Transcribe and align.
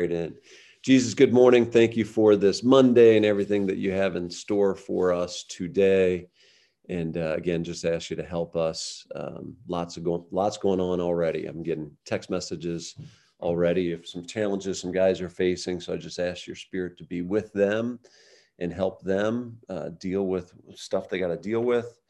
Right 0.00 0.10
in. 0.12 0.34
Jesus, 0.82 1.12
good 1.12 1.34
morning. 1.34 1.70
Thank 1.70 1.94
you 1.94 2.06
for 2.06 2.34
this 2.34 2.64
Monday 2.64 3.18
and 3.18 3.26
everything 3.26 3.66
that 3.66 3.76
you 3.76 3.92
have 3.92 4.16
in 4.16 4.30
store 4.30 4.74
for 4.74 5.12
us 5.12 5.44
today. 5.44 6.26
And 6.88 7.18
uh, 7.18 7.34
again, 7.34 7.62
just 7.62 7.84
ask 7.84 8.08
you 8.08 8.16
to 8.16 8.24
help 8.24 8.56
us. 8.56 9.06
Um, 9.14 9.54
lots 9.68 9.98
of 9.98 10.04
going, 10.04 10.24
lots 10.30 10.56
going 10.56 10.80
on 10.80 11.02
already. 11.02 11.44
I'm 11.44 11.62
getting 11.62 11.94
text 12.06 12.30
messages 12.30 12.94
already 13.40 13.92
of 13.92 14.08
some 14.08 14.24
challenges 14.24 14.80
some 14.80 14.90
guys 14.90 15.20
are 15.20 15.28
facing. 15.28 15.80
So 15.80 15.92
I 15.92 15.98
just 15.98 16.18
ask 16.18 16.46
your 16.46 16.56
spirit 16.56 16.96
to 16.96 17.04
be 17.04 17.20
with 17.20 17.52
them 17.52 17.98
and 18.58 18.72
help 18.72 19.02
them 19.02 19.58
uh, 19.68 19.90
deal 20.00 20.28
with 20.28 20.54
stuff 20.76 21.10
they 21.10 21.18
got 21.18 21.28
to 21.28 21.36
deal 21.36 21.60
with. 21.60 22.00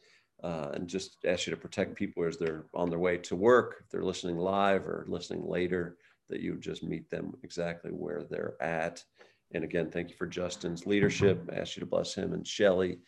Uh, 0.45 0.71
and 0.75 0.87
just 0.87 1.17
ask 1.25 1.49
you 1.49 1.51
to 1.51 1.61
protect 1.61 1.97
people 1.97 2.25
as 2.25 2.39
they're 2.39 2.67
on 2.73 2.89
their 2.89 3.01
way 3.01 3.17
to 3.17 3.35
work, 3.35 3.79
if 3.81 3.91
they're 3.91 4.05
listening 4.05 4.37
live 4.37 4.87
or 4.87 5.07
listening 5.09 5.45
later 5.45 5.97
that 6.31 6.41
you 6.41 6.57
just 6.57 6.83
meet 6.83 7.11
them 7.11 7.35
exactly 7.43 7.91
where 7.91 8.23
they're 8.23 8.55
at. 8.61 9.05
And 9.53 9.65
again, 9.65 9.91
thank 9.91 10.11
you 10.11 10.17
for 10.17 10.27
Justin's 10.27 10.87
leadership. 10.87 11.49
I 11.53 11.57
ask 11.57 11.77
you 11.77 11.81
to 11.81 11.87
bless 11.87 12.15
him 12.15 12.33
and 12.33 12.47
Shelly 12.47 12.99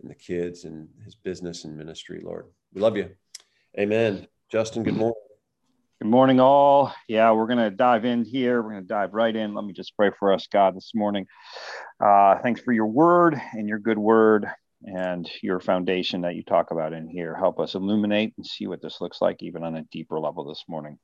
and 0.00 0.10
the 0.10 0.14
kids 0.14 0.64
and 0.64 0.88
his 1.04 1.14
business 1.14 1.64
and 1.64 1.76
ministry, 1.76 2.20
Lord. 2.24 2.46
We 2.72 2.80
love 2.80 2.96
you. 2.96 3.10
Amen. 3.78 4.26
Justin, 4.50 4.82
good 4.82 4.96
morning. 4.96 5.14
Good 6.00 6.08
morning, 6.08 6.40
all. 6.40 6.94
Yeah, 7.08 7.32
we're 7.32 7.46
going 7.46 7.58
to 7.58 7.70
dive 7.70 8.06
in 8.06 8.24
here. 8.24 8.62
We're 8.62 8.70
going 8.70 8.82
to 8.84 8.88
dive 8.88 9.12
right 9.12 9.34
in. 9.34 9.52
Let 9.52 9.66
me 9.66 9.74
just 9.74 9.94
pray 9.96 10.10
for 10.18 10.32
us, 10.32 10.46
God, 10.46 10.74
this 10.74 10.92
morning. 10.94 11.26
Uh, 12.02 12.38
thanks 12.42 12.60
for 12.62 12.72
your 12.72 12.86
word 12.86 13.38
and 13.52 13.68
your 13.68 13.78
good 13.78 13.98
word 13.98 14.46
and 14.82 15.30
your 15.42 15.60
foundation 15.60 16.22
that 16.22 16.36
you 16.36 16.42
talk 16.42 16.70
about 16.70 16.94
in 16.94 17.06
here. 17.06 17.36
Help 17.36 17.60
us 17.60 17.74
illuminate 17.74 18.32
and 18.38 18.46
see 18.46 18.66
what 18.66 18.80
this 18.80 19.00
looks 19.00 19.20
like, 19.20 19.42
even 19.42 19.62
on 19.62 19.76
a 19.76 19.82
deeper 19.92 20.18
level 20.18 20.44
this 20.48 20.64
morning. 20.68 20.98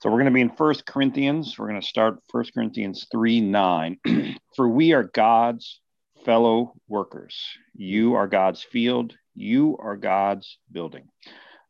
So 0.00 0.08
we're 0.08 0.16
going 0.16 0.24
to 0.26 0.30
be 0.30 0.40
in 0.40 0.56
First 0.56 0.86
Corinthians. 0.86 1.58
We're 1.58 1.68
going 1.68 1.80
to 1.80 1.86
start 1.86 2.22
First 2.32 2.54
Corinthians 2.54 3.06
3 3.12 3.42
9. 3.42 3.98
For 4.56 4.66
we 4.66 4.94
are 4.94 5.02
God's 5.02 5.82
fellow 6.24 6.72
workers. 6.88 7.38
You 7.74 8.14
are 8.14 8.26
God's 8.26 8.62
field. 8.62 9.12
You 9.34 9.76
are 9.78 9.98
God's 9.98 10.56
building. 10.72 11.08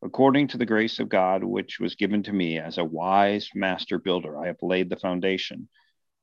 According 0.00 0.47
to 0.48 0.59
the 0.59 0.67
grace 0.67 1.00
of 1.00 1.09
God, 1.09 1.42
which 1.42 1.81
was 1.81 1.97
given 1.97 2.22
to 2.22 2.33
me 2.33 2.61
as 2.61 2.78
a 2.78 2.84
wise 2.84 3.50
master 3.53 3.98
builder, 3.98 4.39
I 4.39 4.47
have 4.47 4.62
laid 4.62 4.91
the 4.91 4.97
foundation, 4.97 5.69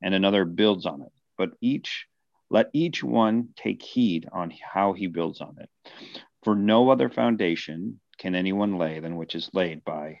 and 0.02 0.14
another 0.14 0.46
builds 0.46 0.86
on 0.86 1.02
it. 1.02 1.12
But 1.36 1.50
each 1.60 2.06
let 2.48 2.70
each 2.72 3.04
one 3.04 3.50
take 3.54 3.82
heed 3.82 4.26
on 4.32 4.50
how 4.72 4.94
he 4.94 5.08
builds 5.08 5.42
on 5.42 5.56
it. 5.60 5.68
For 6.42 6.56
no 6.56 6.88
other 6.88 7.10
foundation 7.10 8.00
can 8.16 8.34
anyone 8.34 8.78
lay 8.78 8.98
than 8.98 9.16
which 9.16 9.34
is 9.34 9.50
laid 9.52 9.84
by 9.84 10.20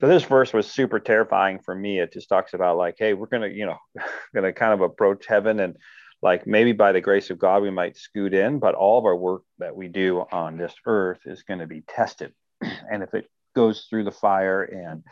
so 0.00 0.06
this 0.06 0.24
verse 0.24 0.52
was 0.52 0.70
super 0.70 1.00
terrifying 1.00 1.58
for 1.58 1.74
me. 1.74 1.98
It 1.98 2.12
just 2.12 2.28
talks 2.28 2.54
about 2.54 2.76
like, 2.76 2.96
hey, 2.98 3.14
we're 3.14 3.26
gonna, 3.26 3.48
you 3.48 3.66
know, 3.66 3.78
gonna 4.34 4.52
kind 4.52 4.72
of 4.72 4.80
approach 4.80 5.26
heaven 5.26 5.60
and 5.60 5.76
like 6.22 6.46
maybe 6.46 6.72
by 6.72 6.92
the 6.92 7.00
grace 7.00 7.30
of 7.30 7.38
God 7.38 7.62
we 7.62 7.70
might 7.70 7.96
scoot 7.96 8.34
in, 8.34 8.58
but 8.58 8.74
all 8.74 8.98
of 8.98 9.04
our 9.04 9.16
work 9.16 9.42
that 9.58 9.76
we 9.76 9.88
do 9.88 10.24
on 10.32 10.56
this 10.56 10.74
earth 10.86 11.20
is 11.26 11.42
going 11.42 11.60
to 11.60 11.66
be 11.66 11.82
tested. 11.82 12.32
And 12.90 13.02
if 13.02 13.14
it 13.14 13.28
goes 13.54 13.86
through 13.88 14.04
the 14.04 14.10
fire 14.10 14.62
and 14.62 15.04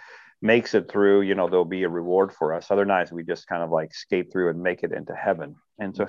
makes 0.43 0.75
it 0.75 0.91
through, 0.91 1.23
you 1.23 1.35
know, 1.35 1.49
there'll 1.49 1.65
be 1.65 1.85
a 1.85 1.89
reward 1.89 2.33
for 2.33 2.55
us. 2.55 2.71
Otherwise, 2.71 3.13
we 3.13 3.23
just 3.23 3.47
kind 3.47 3.63
of 3.63 3.71
like 3.71 3.95
skate 3.95 4.33
through 4.33 4.51
and 4.51 4.63
make 4.63 4.83
it 4.83 4.93
into 4.93 5.15
heaven. 5.15 5.57
And 5.79 5.95
so 5.95 6.09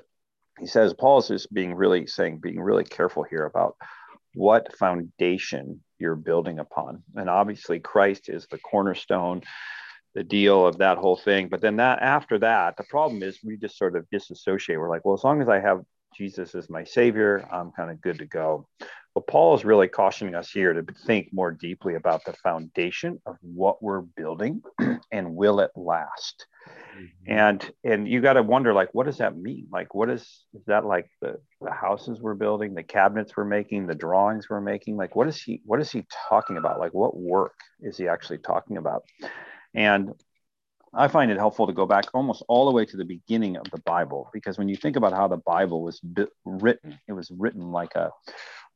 he 0.59 0.65
says 0.65 0.93
Paul 0.93 1.19
is 1.19 1.27
just 1.27 1.53
being 1.53 1.75
really 1.75 2.07
saying, 2.07 2.39
being 2.39 2.59
really 2.59 2.83
careful 2.83 3.23
here 3.23 3.45
about 3.45 3.75
what 4.37 4.77
foundation 4.77 5.81
you're 5.97 6.15
building 6.15 6.59
upon. 6.59 7.01
And 7.15 7.27
obviously, 7.27 7.79
Christ 7.79 8.29
is 8.29 8.45
the 8.51 8.59
cornerstone, 8.59 9.41
the 10.13 10.23
deal 10.23 10.65
of 10.65 10.77
that 10.77 10.99
whole 10.99 11.17
thing. 11.17 11.49
But 11.49 11.61
then 11.61 11.77
that 11.77 12.03
after 12.03 12.37
that, 12.39 12.77
the 12.77 12.83
problem 12.83 13.23
is 13.23 13.39
we 13.43 13.57
just 13.57 13.79
sort 13.79 13.95
of 13.95 14.05
disassociate. 14.11 14.79
We're 14.79 14.89
like, 14.89 15.03
well, 15.05 15.15
as 15.15 15.23
long 15.23 15.41
as 15.41 15.49
I 15.49 15.59
have 15.59 15.81
Jesus 16.15 16.53
as 16.53 16.69
my 16.69 16.83
savior, 16.83 17.47
I'm 17.51 17.71
kind 17.71 17.89
of 17.89 17.99
good 17.99 18.19
to 18.19 18.25
go. 18.27 18.67
But 19.15 19.25
Paul 19.25 19.55
is 19.55 19.65
really 19.65 19.87
cautioning 19.87 20.35
us 20.35 20.51
here 20.51 20.71
to 20.71 20.85
think 21.07 21.29
more 21.33 21.51
deeply 21.51 21.95
about 21.95 22.23
the 22.23 22.33
foundation 22.33 23.19
of 23.25 23.37
what 23.41 23.81
we're 23.81 24.01
building 24.01 24.61
and 25.11 25.35
will 25.35 25.59
it 25.61 25.71
last? 25.75 26.45
Mm-hmm. 26.97 27.31
And 27.31 27.71
and 27.83 28.07
you 28.07 28.21
got 28.21 28.33
to 28.33 28.43
wonder 28.43 28.73
like 28.73 28.89
what 28.93 29.05
does 29.05 29.17
that 29.17 29.37
mean? 29.37 29.67
Like 29.71 29.93
what 29.93 30.09
is 30.09 30.21
is 30.53 30.65
that 30.65 30.85
like 30.85 31.09
the 31.21 31.39
the 31.61 31.71
houses 31.71 32.19
we're 32.19 32.35
building, 32.35 32.73
the 32.73 32.83
cabinets 32.83 33.33
we're 33.35 33.45
making, 33.45 33.87
the 33.87 33.95
drawings 33.95 34.49
we're 34.49 34.61
making? 34.61 34.97
Like 34.97 35.15
what 35.15 35.27
is 35.27 35.41
he 35.41 35.61
what 35.65 35.79
is 35.79 35.91
he 35.91 36.05
talking 36.29 36.57
about? 36.57 36.79
Like 36.79 36.93
what 36.93 37.15
work 37.15 37.55
is 37.81 37.97
he 37.97 38.07
actually 38.07 38.39
talking 38.39 38.77
about? 38.77 39.03
And 39.73 40.13
I 40.93 41.07
find 41.07 41.29
it 41.29 41.37
helpful 41.37 41.67
to 41.67 41.73
go 41.73 41.85
back 41.85 42.05
almost 42.13 42.43
all 42.47 42.65
the 42.65 42.71
way 42.71 42.85
to 42.85 42.97
the 42.97 43.05
beginning 43.05 43.57
of 43.57 43.69
the 43.71 43.81
Bible 43.81 44.29
because 44.33 44.57
when 44.57 44.69
you 44.69 44.75
think 44.75 44.95
about 44.95 45.13
how 45.13 45.27
the 45.27 45.37
Bible 45.37 45.83
was 45.83 46.01
written, 46.45 46.97
it 47.07 47.13
was 47.13 47.29
written 47.31 47.71
like 47.71 47.93
a 47.95 48.11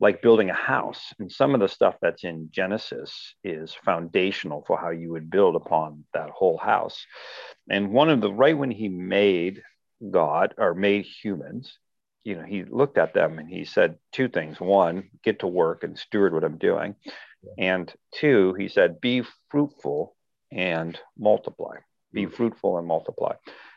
like 0.01 0.21
building 0.21 0.49
a 0.49 0.53
house. 0.53 1.13
And 1.19 1.31
some 1.31 1.53
of 1.53 1.61
the 1.61 1.69
stuff 1.69 1.95
that's 2.01 2.23
in 2.23 2.49
Genesis 2.51 3.35
is 3.43 3.73
foundational 3.73 4.63
for 4.65 4.77
how 4.77 4.89
you 4.89 5.11
would 5.11 5.29
build 5.29 5.55
upon 5.55 6.03
that 6.13 6.31
whole 6.31 6.57
house. 6.57 7.05
And 7.69 7.91
one 7.91 8.09
of 8.09 8.19
the 8.19 8.33
right 8.33 8.57
when 8.57 8.71
he 8.71 8.89
made 8.89 9.61
God 10.09 10.55
or 10.57 10.73
made 10.73 11.05
humans, 11.05 11.77
you 12.23 12.35
know, 12.35 12.43
he 12.43 12.63
looked 12.63 12.97
at 12.97 13.13
them 13.13 13.37
and 13.37 13.47
he 13.47 13.63
said 13.63 13.97
two 14.11 14.27
things. 14.27 14.59
One, 14.59 15.09
get 15.23 15.39
to 15.39 15.47
work 15.47 15.83
and 15.83 15.97
steward 15.97 16.33
what 16.33 16.43
I'm 16.43 16.57
doing. 16.57 16.95
And 17.57 17.91
two, 18.13 18.53
he 18.55 18.67
said, 18.67 19.01
be 19.01 19.23
fruitful 19.49 20.15
and 20.51 20.99
multiply. 21.17 21.77
Be 22.11 22.25
mm. 22.25 22.33
fruitful 22.33 22.77
and 22.77 22.87
multiply. 22.87 23.33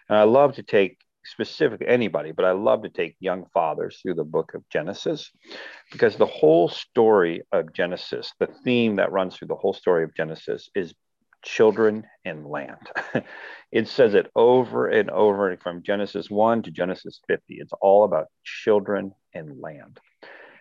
And 0.09 0.19
I 0.19 0.25
love 0.25 0.57
to 0.57 0.63
take 0.63 0.99
specific 1.25 1.83
anybody, 1.87 2.33
but 2.33 2.45
I 2.45 2.53
love 2.53 2.83
to 2.83 2.89
take 2.89 3.17
young 3.21 3.47
fathers 3.53 3.99
through 4.01 4.15
the 4.15 4.25
book 4.25 4.55
of 4.55 4.69
Genesis 4.71 5.31
because 5.93 6.17
the 6.17 6.27
whole 6.27 6.69
story 6.69 7.43
of 7.53 7.73
Genesis, 7.73 8.33
the 8.39 8.49
theme 8.65 8.97
that 8.97 9.13
runs 9.13 9.37
through 9.37 9.49
the 9.49 9.57
whole 9.57 9.75
story 9.75 10.05
of 10.05 10.15
Genesis 10.15 10.69
is 10.75 10.95
children 11.43 12.05
and 12.25 12.47
land. 12.47 12.91
it 13.73 13.89
says 13.89 14.15
it 14.15 14.31
over 14.35 14.89
and 14.89 15.11
over 15.11 15.57
from 15.59 15.83
Genesis 15.83 16.31
1 16.31 16.63
to 16.63 16.71
Genesis 16.71 17.21
50. 17.29 17.43
It's 17.49 17.73
all 17.81 18.05
about 18.05 18.29
children 18.45 19.13
and 19.35 19.61
land. 19.61 20.01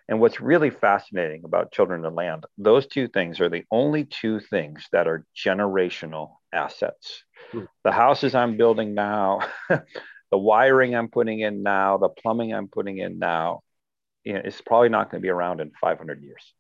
And 0.10 0.20
what's 0.20 0.42
really 0.42 0.70
fascinating 0.70 1.44
about 1.46 1.72
children 1.72 2.06
and 2.06 2.16
land, 2.16 2.46
those 2.58 2.88
two 2.88 3.08
things 3.08 3.40
are 3.40 3.50
the 3.50 3.64
only 3.72 4.04
two 4.04 4.40
things 4.40 4.86
that 4.92 5.08
are 5.08 5.26
generational 5.36 6.34
assets. 6.54 7.24
Hmm. 7.52 7.62
The 7.86 7.92
houses 7.92 8.36
I'm 8.36 8.58
building 8.58 8.94
now, 8.94 9.40
the 10.34 10.38
wiring 10.40 10.96
I'm 10.96 11.10
putting 11.10 11.42
in 11.42 11.62
now, 11.62 12.00
the 12.00 12.10
plumbing 12.10 12.56
I'm 12.56 12.68
putting 12.68 12.98
in 12.98 13.20
now, 13.20 13.62
you 14.24 14.34
know, 14.34 14.42
it's 14.44 14.62
probably 14.62 14.90
not 14.90 15.12
going 15.12 15.22
to 15.22 15.24
be 15.24 15.30
around 15.30 15.62
in 15.62 15.70
500 15.80 16.24
years. 16.24 16.56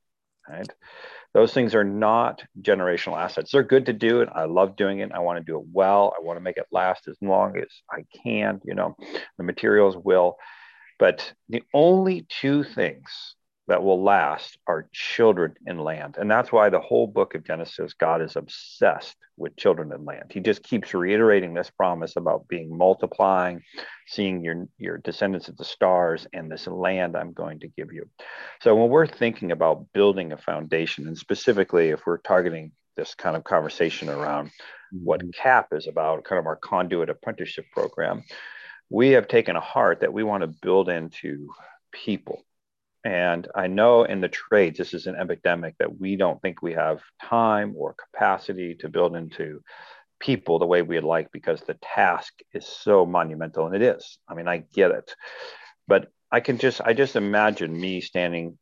Right? 0.48 0.70
Those 1.34 1.56
things 1.56 1.74
are 1.74 1.84
not 1.84 2.44
generational 2.62 3.18
assets. 3.18 3.52
They're 3.52 3.64
good 3.64 3.88
to 3.88 3.94
do 3.94 4.22
it. 4.22 4.30
I 4.32 4.44
love 4.44 4.76
doing 4.76 5.00
it. 5.00 5.12
I 5.12 5.22
want 5.22 5.40
to 5.40 5.44
do 5.44 5.58
it 5.58 5.66
well. 5.72 6.14
I 6.16 6.24
want 6.24 6.38
to 6.38 6.44
make 6.44 6.58
it 6.58 6.68
last 6.72 7.08
as 7.08 7.18
long 7.20 7.58
as 7.58 7.66
I 7.90 8.06
can. 8.24 8.62
You 8.64 8.76
know, 8.76 8.96
the 9.40 9.44
materials 9.44 9.98
will. 9.98 10.36
But 11.00 11.34
the 11.50 11.64
only 11.74 12.28
two 12.30 12.64
things 12.64 13.34
that 13.68 13.82
will 13.82 14.04
last 14.04 14.58
are 14.68 14.90
children 14.92 15.54
and 15.66 15.82
land. 15.82 16.18
And 16.18 16.30
that's 16.30 16.52
why 16.52 16.70
the 16.70 16.82
whole 16.82 17.08
book 17.08 17.34
of 17.34 17.46
Genesis, 17.46 17.94
God 17.94 18.22
is 18.22 18.36
obsessed 18.36 19.16
with 19.38 19.56
children 19.56 19.92
and 19.94 20.06
land. 20.06 20.32
He 20.32 20.42
just 20.42 20.64
keeps 20.64 20.94
reiterating 20.94 21.54
this 21.54 21.70
promise 21.70 22.18
about 22.18 22.48
being 22.48 22.78
multiplying, 22.78 23.62
seeing 24.08 24.44
your, 24.44 24.68
your 24.78 24.98
descendants 24.98 25.48
of 25.48 25.58
the 25.58 25.64
stars, 25.64 26.28
and 26.34 26.52
this 26.52 26.68
land 26.68 27.16
I'm 27.16 27.32
going 27.32 27.62
to 27.62 27.70
give 27.70 27.94
you. 27.94 28.10
So 28.62 28.76
when 28.76 28.90
we're 28.90 29.08
thinking 29.08 29.52
about 29.52 29.92
building 29.94 30.34
a 30.34 30.38
foundation, 30.38 31.08
and 31.08 31.18
specifically 31.18 31.90
if 31.90 32.06
we're 32.06 32.18
targeting 32.18 32.74
this 32.98 33.16
kind 33.16 33.36
of 33.36 33.46
conversation 33.46 34.10
around 34.10 34.52
what 34.92 35.22
mm-hmm. 35.22 35.30
CAP 35.42 35.68
is 35.72 35.88
about, 35.88 36.26
kind 36.26 36.38
of 36.38 36.46
our 36.46 36.58
conduit 36.58 37.10
apprenticeship 37.10 37.66
program, 37.72 38.24
we 38.90 39.12
have 39.12 39.28
taken 39.30 39.56
a 39.56 39.62
heart 39.62 40.02
that 40.02 40.14
we 40.14 40.24
want 40.24 40.42
to 40.42 40.48
build 40.48 40.90
into 40.90 41.48
people 41.92 42.44
and 43.04 43.48
I 43.54 43.68
know 43.68 44.04
in 44.04 44.22
the 44.22 44.30
trades, 44.30 44.78
this 44.78 44.94
is 44.94 45.08
an 45.08 45.16
epidemic 45.16 45.76
that 45.80 46.00
we 46.00 46.16
don't 46.16 46.42
think 46.42 46.62
we 46.62 46.74
have 46.74 47.02
time 47.22 47.74
or 47.78 47.96
capacity 47.96 48.76
to 48.76 48.90
build 48.90 49.16
into 49.16 49.62
people 50.20 50.58
the 50.58 50.66
way 50.66 50.82
we'd 50.82 51.02
like 51.02 51.32
because 51.34 51.62
the 51.62 51.78
task 51.82 52.34
is 52.54 52.66
so 52.66 53.06
monumental 53.06 53.66
and 53.66 53.76
it 53.76 53.82
is. 53.82 54.18
I 54.28 54.36
mean 54.36 54.48
i 54.48 54.64
get 54.74 54.92
it. 54.92 55.14
But 55.88 56.08
i 56.32 56.40
can 56.40 56.58
just 56.58 56.80
i 56.82 56.94
just 56.94 57.18
imagine 57.18 57.78
me 57.78 58.00
standing 58.00 58.58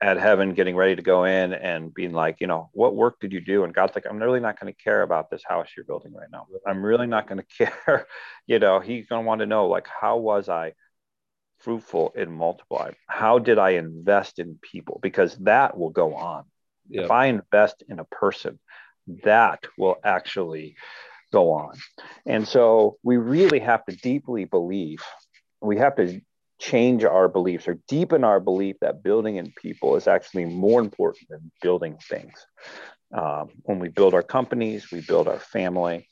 at 0.00 0.16
heaven 0.16 0.54
getting 0.54 0.76
ready 0.76 0.96
to 0.96 1.02
go 1.02 1.24
in 1.24 1.52
and 1.52 1.92
being 1.92 2.12
like 2.12 2.36
you 2.40 2.46
know 2.46 2.70
what 2.72 2.94
work 2.94 3.18
did 3.20 3.32
you 3.32 3.40
do? 3.40 3.64
And 3.64 3.74
god's 3.74 3.96
like 3.96 4.06
i'm 4.08 4.22
really 4.22 4.40
not 4.40 4.60
going 4.60 4.72
to 4.72 4.82
care 4.82 5.02
about 5.02 5.28
this 5.28 5.42
house 5.46 5.68
you're 5.76 5.84
building 5.84 6.14
right 6.14 6.30
now. 6.30 6.46
I'm 6.66 6.84
really 6.84 7.08
not 7.08 7.26
going 7.26 7.42
to 7.58 7.66
care. 7.66 8.06
You 8.46 8.60
know 8.60 8.78
he's 8.78 9.06
going 9.08 9.24
to 9.24 9.26
want 9.26 9.40
to 9.40 9.46
know 9.46 9.66
like 9.66 9.88
how 9.88 10.18
was 10.18 10.48
i 10.48 10.72
fruitful 11.60 12.12
and 12.16 12.32
multiply 12.32 12.90
how 13.06 13.38
did 13.38 13.58
i 13.58 13.70
invest 13.70 14.38
in 14.38 14.58
people 14.60 14.98
because 15.02 15.36
that 15.38 15.76
will 15.76 15.90
go 15.90 16.14
on 16.14 16.44
yeah. 16.88 17.02
if 17.02 17.10
i 17.10 17.26
invest 17.26 17.82
in 17.88 17.98
a 17.98 18.04
person 18.04 18.58
that 19.24 19.64
will 19.78 19.96
actually 20.04 20.76
go 21.32 21.52
on 21.52 21.76
and 22.26 22.46
so 22.46 22.96
we 23.02 23.16
really 23.16 23.60
have 23.60 23.84
to 23.84 23.94
deeply 23.96 24.44
believe 24.44 25.02
we 25.60 25.76
have 25.76 25.96
to 25.96 26.20
change 26.60 27.04
our 27.04 27.26
beliefs 27.26 27.66
or 27.66 27.78
deepen 27.88 28.22
our 28.22 28.38
belief 28.38 28.76
that 28.80 29.02
building 29.02 29.36
in 29.36 29.52
people 29.60 29.96
is 29.96 30.06
actually 30.06 30.44
more 30.44 30.80
important 30.80 31.28
than 31.30 31.50
building 31.62 31.96
things. 32.08 32.34
Um, 33.12 33.48
when 33.62 33.78
we 33.78 33.88
build 33.88 34.14
our 34.14 34.22
companies, 34.22 34.90
we 34.92 35.00
build 35.00 35.26
our 35.26 35.38
family. 35.38 36.06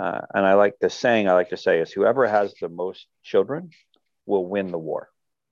Uh, 0.00 0.22
and 0.34 0.46
I 0.46 0.54
like 0.54 0.74
the 0.80 0.88
saying 0.88 1.28
I 1.28 1.34
like 1.34 1.50
to 1.50 1.56
say 1.56 1.80
is 1.80 1.92
whoever 1.92 2.26
has 2.26 2.54
the 2.60 2.70
most 2.70 3.06
children 3.22 3.70
will 4.30 4.46
win 4.46 4.70
the 4.70 4.78
war. 4.78 5.10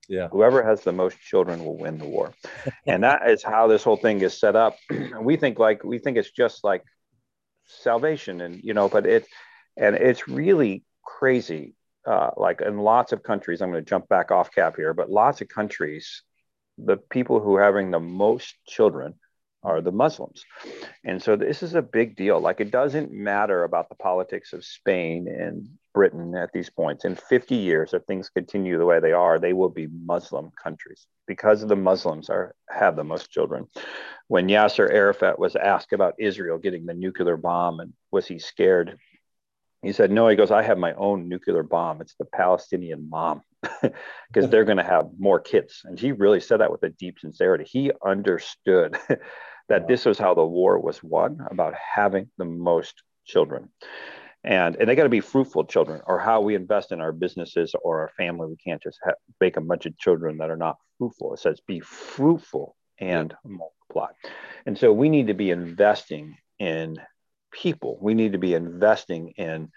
Yeah. 0.08 0.28
Whoever 0.28 0.62
has 0.62 0.80
the 0.82 0.92
most 0.92 1.20
children 1.20 1.64
will 1.64 1.76
win 1.76 1.98
the 1.98 2.06
war. 2.06 2.32
and 2.86 3.04
that 3.04 3.28
is 3.28 3.42
how 3.42 3.66
this 3.66 3.84
whole 3.84 3.98
thing 3.98 4.22
is 4.22 4.38
set 4.38 4.56
up. 4.56 4.76
we 5.20 5.36
think 5.36 5.58
like 5.58 5.84
we 5.84 5.98
think 5.98 6.16
it's 6.16 6.30
just 6.30 6.64
like 6.64 6.82
salvation 7.66 8.40
and 8.40 8.62
you 8.62 8.72
know, 8.72 8.88
but 8.88 9.04
it 9.04 9.26
and 9.76 9.94
it's 9.94 10.26
really 10.26 10.84
crazy 11.04 11.74
uh, 12.08 12.30
like 12.38 12.62
in 12.62 12.78
lots 12.78 13.12
of 13.12 13.22
countries, 13.22 13.60
I'm 13.60 13.70
going 13.70 13.84
to 13.84 13.88
jump 13.88 14.08
back 14.08 14.30
off 14.30 14.50
cap 14.50 14.76
here, 14.76 14.94
but 14.94 15.10
lots 15.10 15.42
of 15.42 15.48
countries, 15.48 16.22
the 16.78 16.96
people 16.96 17.40
who 17.40 17.56
are 17.56 17.62
having 17.62 17.90
the 17.90 18.00
most 18.00 18.54
children 18.66 19.14
are 19.62 19.82
the 19.82 19.92
Muslims. 19.92 20.44
And 21.04 21.22
so 21.22 21.36
this 21.36 21.62
is 21.62 21.74
a 21.74 21.82
big 21.82 22.16
deal. 22.16 22.40
Like 22.40 22.60
it 22.60 22.70
doesn't 22.70 23.12
matter 23.12 23.64
about 23.64 23.90
the 23.90 23.94
politics 23.96 24.54
of 24.54 24.64
Spain 24.64 25.28
and 25.28 25.68
Britain 25.98 26.32
at 26.36 26.52
these 26.52 26.70
points. 26.70 27.04
In 27.04 27.16
50 27.16 27.56
years, 27.56 27.92
if 27.92 28.04
things 28.04 28.28
continue 28.28 28.78
the 28.78 28.86
way 28.86 29.00
they 29.00 29.10
are, 29.10 29.40
they 29.40 29.52
will 29.52 29.68
be 29.68 29.88
Muslim 29.88 30.52
countries 30.52 31.08
because 31.26 31.66
the 31.66 31.74
Muslims 31.74 32.30
are 32.30 32.54
have 32.70 32.94
the 32.94 33.02
most 33.02 33.32
children. 33.32 33.66
When 34.28 34.46
Yasser 34.46 34.88
Arafat 34.88 35.40
was 35.40 35.56
asked 35.56 35.92
about 35.92 36.14
Israel 36.20 36.56
getting 36.58 36.86
the 36.86 36.94
nuclear 36.94 37.36
bomb 37.36 37.80
and 37.80 37.94
was 38.12 38.28
he 38.28 38.38
scared? 38.38 38.96
He 39.82 39.92
said, 39.92 40.12
No, 40.12 40.28
he 40.28 40.36
goes, 40.36 40.52
I 40.52 40.62
have 40.62 40.78
my 40.78 40.92
own 40.92 41.28
nuclear 41.28 41.64
bomb. 41.64 42.00
It's 42.00 42.14
the 42.14 42.26
Palestinian 42.26 43.10
mom 43.10 43.42
because 43.82 44.48
they're 44.50 44.64
going 44.64 44.84
to 44.84 44.84
have 44.84 45.08
more 45.18 45.40
kids. 45.40 45.82
And 45.84 45.98
he 45.98 46.12
really 46.12 46.38
said 46.38 46.60
that 46.60 46.70
with 46.70 46.84
a 46.84 46.90
deep 46.90 47.18
sincerity. 47.18 47.64
He 47.64 47.90
understood 48.06 48.96
that 49.68 49.88
this 49.88 50.04
was 50.04 50.16
how 50.16 50.34
the 50.34 50.44
war 50.44 50.78
was 50.78 51.02
won 51.02 51.44
about 51.50 51.74
having 51.74 52.30
the 52.38 52.44
most 52.44 53.02
children. 53.24 53.70
And, 54.44 54.76
and 54.76 54.88
they 54.88 54.94
got 54.94 55.02
to 55.02 55.08
be 55.08 55.20
fruitful 55.20 55.64
children, 55.64 56.00
or 56.06 56.18
how 56.18 56.40
we 56.40 56.54
invest 56.54 56.92
in 56.92 57.00
our 57.00 57.12
businesses 57.12 57.74
or 57.82 58.00
our 58.00 58.10
family. 58.16 58.46
We 58.46 58.56
can't 58.56 58.82
just 58.82 58.98
have, 59.04 59.16
make 59.40 59.56
a 59.56 59.60
bunch 59.60 59.84
of 59.84 59.98
children 59.98 60.38
that 60.38 60.50
are 60.50 60.56
not 60.56 60.76
fruitful. 60.96 61.34
It 61.34 61.40
says 61.40 61.60
be 61.66 61.80
fruitful 61.80 62.76
and 63.00 63.34
multiply. 63.44 64.12
And 64.64 64.78
so 64.78 64.92
we 64.92 65.08
need 65.08 65.26
to 65.26 65.34
be 65.34 65.50
investing 65.50 66.36
in 66.58 66.98
people. 67.50 67.98
We 68.00 68.14
need 68.14 68.32
to 68.32 68.38
be 68.38 68.54
investing 68.54 69.30
in 69.36 69.70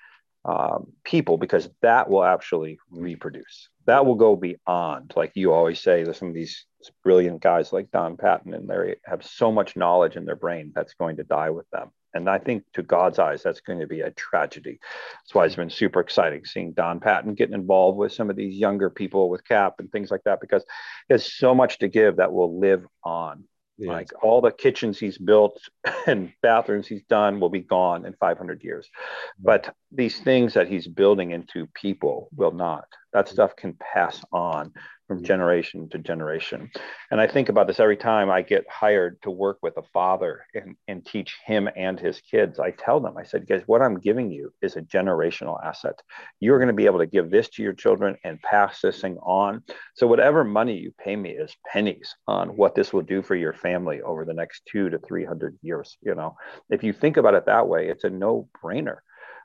um, 0.45 0.93
people 1.03 1.37
because 1.37 1.69
that 1.81 2.09
will 2.09 2.23
actually 2.23 2.77
reproduce. 2.89 3.69
That 3.85 4.05
will 4.05 4.15
go 4.15 4.35
beyond, 4.35 5.13
like 5.15 5.31
you 5.35 5.53
always 5.53 5.79
say, 5.79 6.05
some 6.13 6.27
of 6.29 6.33
these 6.33 6.65
brilliant 7.03 7.41
guys 7.41 7.73
like 7.73 7.91
Don 7.91 8.15
Patton, 8.17 8.53
and 8.53 8.67
Larry 8.67 8.97
have 9.05 9.25
so 9.25 9.51
much 9.51 9.75
knowledge 9.75 10.15
in 10.15 10.25
their 10.25 10.35
brain 10.35 10.71
that's 10.73 10.93
going 10.93 11.17
to 11.17 11.23
die 11.23 11.49
with 11.49 11.69
them. 11.71 11.91
And 12.13 12.29
I 12.29 12.39
think 12.39 12.63
to 12.73 12.83
God's 12.83 13.19
eyes, 13.19 13.41
that's 13.41 13.61
going 13.61 13.79
to 13.79 13.87
be 13.87 14.01
a 14.01 14.11
tragedy. 14.11 14.79
That's 15.23 15.33
why 15.33 15.45
it's 15.45 15.55
been 15.55 15.69
super 15.69 16.01
exciting 16.01 16.43
seeing 16.43 16.73
Don 16.73 16.99
Patton 16.99 17.35
getting 17.35 17.55
involved 17.55 17.97
with 17.97 18.11
some 18.11 18.29
of 18.29 18.35
these 18.35 18.55
younger 18.55 18.89
people 18.89 19.29
with 19.29 19.47
CAP 19.47 19.79
and 19.79 19.89
things 19.91 20.11
like 20.11 20.23
that, 20.25 20.41
because 20.41 20.65
he 21.07 21.13
has 21.13 21.25
so 21.25 21.55
much 21.55 21.79
to 21.79 21.87
give 21.87 22.17
that 22.17 22.33
will 22.33 22.59
live 22.59 22.85
on. 23.03 23.45
Like 23.79 24.11
all 24.23 24.41
the 24.41 24.51
kitchens 24.51 24.99
he's 24.99 25.17
built 25.17 25.59
and 26.07 26.31
bathrooms 26.41 26.87
he's 26.87 27.03
done 27.03 27.39
will 27.39 27.49
be 27.49 27.61
gone 27.61 28.05
in 28.05 28.13
500 28.13 28.63
years. 28.63 28.85
Mm-hmm. 28.85 29.45
But 29.45 29.75
these 29.91 30.19
things 30.19 30.53
that 30.53 30.67
he's 30.67 30.87
building 30.87 31.31
into 31.31 31.67
people 31.73 32.29
will 32.35 32.51
not. 32.51 32.85
That 33.13 33.27
stuff 33.27 33.55
can 33.55 33.73
pass 33.73 34.23
on 34.31 34.73
from 35.11 35.25
generation 35.25 35.89
to 35.89 35.97
generation. 35.97 36.71
And 37.11 37.19
I 37.19 37.27
think 37.27 37.49
about 37.49 37.67
this 37.67 37.81
every 37.81 37.97
time 37.97 38.29
I 38.29 38.41
get 38.41 38.63
hired 38.69 39.21
to 39.23 39.29
work 39.29 39.57
with 39.61 39.75
a 39.75 39.83
father 39.91 40.45
and, 40.55 40.77
and 40.87 41.05
teach 41.05 41.35
him 41.45 41.67
and 41.75 41.99
his 41.99 42.21
kids. 42.21 42.59
I 42.59 42.71
tell 42.71 43.01
them, 43.01 43.17
I 43.17 43.23
said, 43.23 43.45
guys, 43.45 43.63
what 43.65 43.81
I'm 43.81 43.99
giving 43.99 44.31
you 44.31 44.53
is 44.61 44.77
a 44.77 44.81
generational 44.81 45.61
asset. 45.61 46.01
You're 46.39 46.59
going 46.59 46.69
to 46.69 46.73
be 46.73 46.85
able 46.85 46.99
to 46.99 47.05
give 47.07 47.29
this 47.29 47.49
to 47.49 47.61
your 47.61 47.73
children 47.73 48.15
and 48.23 48.41
pass 48.41 48.79
this 48.79 49.01
thing 49.01 49.17
on. 49.17 49.63
So 49.95 50.07
whatever 50.07 50.45
money 50.45 50.77
you 50.77 50.93
pay 50.97 51.17
me 51.17 51.31
is 51.31 51.53
pennies 51.67 52.15
on 52.25 52.55
what 52.55 52.73
this 52.73 52.93
will 52.93 53.01
do 53.01 53.21
for 53.21 53.35
your 53.35 53.51
family 53.51 54.01
over 54.01 54.23
the 54.23 54.33
next 54.33 54.61
two 54.65 54.89
to 54.91 54.97
300 54.97 55.57
years. 55.61 55.97
You 56.01 56.15
know, 56.15 56.37
if 56.69 56.85
you 56.85 56.93
think 56.93 57.17
about 57.17 57.33
it 57.33 57.47
that 57.47 57.67
way, 57.67 57.89
it's 57.89 58.05
a 58.05 58.09
no 58.09 58.47
brainer 58.63 58.99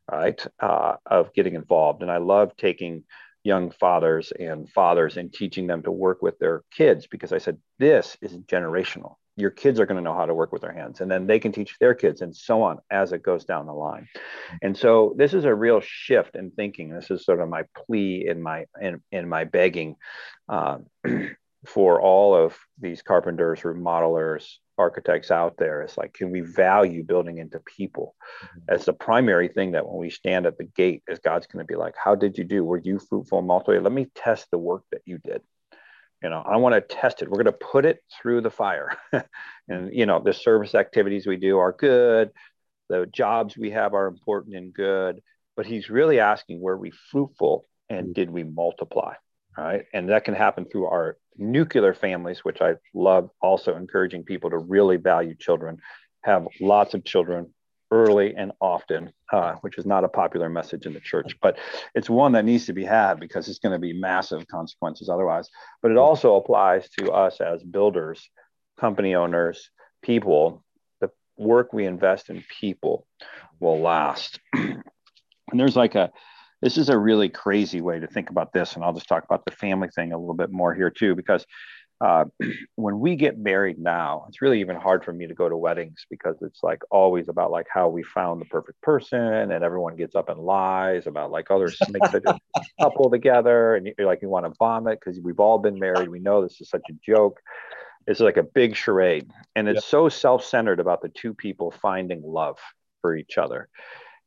right 0.08 0.46
uh, 0.60 0.94
of 1.06 1.34
getting 1.34 1.56
involved 1.56 2.00
and 2.00 2.12
i 2.12 2.18
love 2.18 2.56
taking 2.56 3.02
young 3.46 3.70
fathers 3.70 4.32
and 4.38 4.68
fathers 4.68 5.16
and 5.16 5.32
teaching 5.32 5.68
them 5.68 5.80
to 5.84 5.90
work 5.92 6.20
with 6.20 6.36
their 6.40 6.64
kids 6.72 7.06
because 7.06 7.32
I 7.32 7.38
said, 7.38 7.58
this 7.78 8.16
is 8.20 8.36
generational. 8.38 9.14
Your 9.36 9.50
kids 9.50 9.78
are 9.78 9.86
going 9.86 9.98
to 9.98 10.02
know 10.02 10.16
how 10.16 10.26
to 10.26 10.34
work 10.34 10.50
with 10.50 10.62
their 10.62 10.72
hands, 10.72 11.00
and 11.00 11.10
then 11.10 11.26
they 11.26 11.38
can 11.38 11.52
teach 11.52 11.78
their 11.78 11.94
kids, 11.94 12.22
and 12.22 12.34
so 12.34 12.62
on 12.62 12.78
as 12.90 13.12
it 13.12 13.22
goes 13.22 13.44
down 13.44 13.66
the 13.66 13.72
line. 13.72 14.08
And 14.62 14.74
so, 14.74 15.14
this 15.18 15.34
is 15.34 15.44
a 15.44 15.54
real 15.54 15.82
shift 15.82 16.36
in 16.36 16.52
thinking. 16.52 16.88
This 16.88 17.10
is 17.10 17.26
sort 17.26 17.40
of 17.40 17.48
my 17.50 17.64
plea 17.76 18.26
in 18.26 18.42
my 18.42 18.64
in, 18.80 19.02
in 19.12 19.28
my 19.28 19.44
begging 19.44 19.96
uh, 20.48 20.78
for 21.66 22.00
all 22.00 22.34
of 22.34 22.56
these 22.80 23.02
carpenters, 23.02 23.60
remodelers, 23.60 24.54
architects 24.78 25.30
out 25.30 25.56
there. 25.58 25.82
Is 25.82 25.96
like 25.96 26.12
can 26.14 26.30
we 26.30 26.40
value 26.40 27.02
building 27.04 27.38
into 27.38 27.60
people? 27.60 28.14
Mm-hmm. 28.42 28.74
as 28.74 28.84
the 28.84 28.92
primary 28.92 29.48
thing 29.48 29.72
that 29.72 29.86
when 29.86 29.98
we 29.98 30.10
stand 30.10 30.46
at 30.46 30.58
the 30.58 30.64
gate 30.64 31.02
is 31.08 31.18
god's 31.20 31.46
going 31.46 31.64
to 31.64 31.72
be 31.72 31.76
like 31.76 31.94
how 32.02 32.14
did 32.14 32.38
you 32.38 32.44
do? 32.44 32.64
Were 32.64 32.78
you 32.78 32.98
fruitful 32.98 33.38
and 33.38 33.46
multiply 33.46 33.78
let 33.78 33.92
me 33.92 34.06
test 34.14 34.48
the 34.50 34.58
work 34.58 34.82
that 34.92 35.02
you 35.04 35.18
did. 35.18 35.42
You 36.22 36.30
know 36.30 36.42
i 36.46 36.56
want 36.56 36.74
to 36.74 36.80
test 36.80 37.22
it. 37.22 37.28
We're 37.28 37.42
going 37.42 37.46
to 37.46 37.52
put 37.52 37.84
it 37.84 38.00
through 38.20 38.42
the 38.42 38.50
fire. 38.50 38.96
And 39.68 39.92
you 39.92 40.06
know 40.06 40.20
the 40.20 40.32
service 40.32 40.76
activities 40.76 41.26
we 41.26 41.36
do 41.36 41.58
are 41.58 41.72
good. 41.72 42.30
The 42.88 43.06
jobs 43.06 43.56
we 43.56 43.70
have 43.72 43.94
are 43.94 44.06
important 44.06 44.54
and 44.54 44.72
good. 44.72 45.20
But 45.56 45.66
he's 45.66 45.90
really 45.90 46.20
asking 46.20 46.60
were 46.60 46.76
we 46.76 46.92
fruitful 47.10 47.66
and 47.88 48.06
mm-hmm. 48.06 48.12
did 48.12 48.30
we 48.30 48.44
multiply 48.44 49.14
right? 49.56 49.84
And 49.92 50.10
that 50.10 50.24
can 50.24 50.34
happen 50.34 50.66
through 50.66 50.86
our 50.86 51.16
nuclear 51.38 51.94
families, 51.94 52.44
which 52.44 52.60
I 52.60 52.74
love 52.94 53.30
also 53.40 53.76
encouraging 53.76 54.24
people 54.24 54.50
to 54.50 54.58
really 54.58 54.96
value 54.96 55.34
children, 55.34 55.78
have 56.22 56.46
lots 56.60 56.94
of 56.94 57.04
children 57.04 57.52
early 57.90 58.34
and 58.36 58.52
often, 58.60 59.12
uh, 59.32 59.54
which 59.60 59.78
is 59.78 59.86
not 59.86 60.04
a 60.04 60.08
popular 60.08 60.48
message 60.48 60.86
in 60.86 60.92
the 60.92 61.00
church, 61.00 61.36
but 61.40 61.58
it's 61.94 62.10
one 62.10 62.32
that 62.32 62.44
needs 62.44 62.66
to 62.66 62.72
be 62.72 62.84
had 62.84 63.20
because 63.20 63.48
it's 63.48 63.60
going 63.60 63.72
to 63.72 63.78
be 63.78 63.92
massive 63.92 64.46
consequences 64.48 65.08
otherwise. 65.08 65.48
But 65.82 65.92
it 65.92 65.96
also 65.96 66.36
applies 66.36 66.88
to 66.98 67.12
us 67.12 67.40
as 67.40 67.62
builders, 67.62 68.28
company 68.78 69.14
owners, 69.14 69.70
people. 70.02 70.64
The 71.00 71.10
work 71.36 71.72
we 71.72 71.86
invest 71.86 72.28
in 72.28 72.44
people 72.60 73.06
will 73.60 73.80
last. 73.80 74.40
and 74.52 74.82
there's 75.52 75.76
like 75.76 75.94
a 75.94 76.10
this 76.62 76.78
is 76.78 76.88
a 76.88 76.98
really 76.98 77.28
crazy 77.28 77.80
way 77.80 78.00
to 78.00 78.06
think 78.06 78.30
about 78.30 78.52
this. 78.52 78.74
And 78.74 78.84
I'll 78.84 78.94
just 78.94 79.08
talk 79.08 79.24
about 79.24 79.44
the 79.44 79.52
family 79.52 79.88
thing 79.94 80.12
a 80.12 80.18
little 80.18 80.34
bit 80.34 80.50
more 80.50 80.74
here 80.74 80.90
too, 80.90 81.14
because 81.14 81.44
uh, 82.00 82.24
when 82.76 83.00
we 83.00 83.16
get 83.16 83.38
married 83.38 83.78
now, 83.78 84.26
it's 84.28 84.42
really 84.42 84.60
even 84.60 84.76
hard 84.76 85.04
for 85.04 85.12
me 85.12 85.26
to 85.26 85.34
go 85.34 85.48
to 85.48 85.56
weddings 85.56 86.06
because 86.10 86.36
it's 86.42 86.62
like 86.62 86.82
always 86.90 87.28
about 87.28 87.50
like 87.50 87.66
how 87.72 87.88
we 87.88 88.02
found 88.02 88.40
the 88.40 88.46
perfect 88.46 88.80
person, 88.82 89.20
and 89.20 89.64
everyone 89.64 89.96
gets 89.96 90.14
up 90.14 90.28
and 90.28 90.40
lies 90.40 91.06
about 91.06 91.30
like 91.30 91.50
others 91.50 91.78
make 91.90 92.04
such 92.06 92.24
a 92.26 92.38
couple 92.80 93.10
together, 93.10 93.76
and 93.76 93.88
you're 93.98 94.06
like 94.06 94.22
you 94.22 94.28
want 94.28 94.46
to 94.46 94.52
vomit 94.58 95.00
because 95.00 95.20
we've 95.20 95.40
all 95.40 95.58
been 95.58 95.78
married. 95.78 96.08
We 96.08 96.20
know 96.20 96.42
this 96.42 96.60
is 96.60 96.68
such 96.68 96.84
a 96.90 96.94
joke. 97.04 97.40
It's 98.06 98.20
like 98.20 98.36
a 98.36 98.42
big 98.42 98.76
charade, 98.76 99.30
and 99.56 99.68
it's 99.68 99.84
so 99.84 100.08
self-centered 100.08 100.78
about 100.78 101.02
the 101.02 101.08
two 101.08 101.34
people 101.34 101.72
finding 101.72 102.22
love 102.22 102.58
for 103.00 103.16
each 103.16 103.36
other. 103.36 103.68